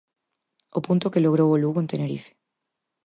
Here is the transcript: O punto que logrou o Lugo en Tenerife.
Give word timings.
O 0.77 0.79
punto 0.87 1.11
que 1.13 1.23
logrou 1.25 1.49
o 1.51 1.59
Lugo 1.63 1.79
en 1.83 1.89
Tenerife. 1.91 2.31